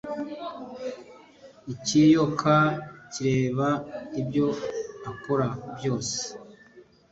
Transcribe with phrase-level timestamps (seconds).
[1.73, 2.55] Ikiyoka
[3.11, 3.67] kireba
[4.21, 4.47] ibyo
[5.11, 6.17] akora byose